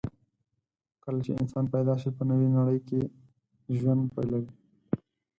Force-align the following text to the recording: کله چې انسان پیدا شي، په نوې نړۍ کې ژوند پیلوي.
کله 1.03 1.19
چې 1.25 1.31
انسان 1.41 1.65
پیدا 1.75 1.95
شي، 2.01 2.09
په 2.17 2.23
نوې 2.29 2.47
نړۍ 2.57 2.79
کې 2.87 3.01
ژوند 3.77 4.01
پیلوي. 4.13 4.51